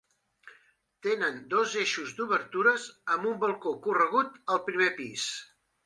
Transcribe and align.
Tenen 1.07 1.37
dos 1.51 1.75
eixos 1.83 2.15
d'obertures 2.21 2.89
amb 3.17 3.31
un 3.35 3.39
balcó 3.47 3.79
corregut 3.87 4.45
al 4.57 4.65
primer 4.73 4.93
pis. 5.03 5.33